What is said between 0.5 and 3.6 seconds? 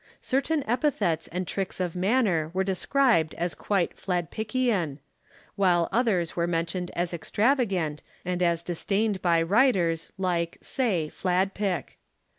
epithets and tricks of manner were described as